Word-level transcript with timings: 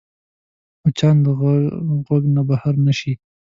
مچان 0.81 1.15
د 1.25 1.27
غوږ 2.05 2.23
نه 2.35 2.41
بهر 2.49 2.73
نه 2.85 2.93
شي 2.99 3.13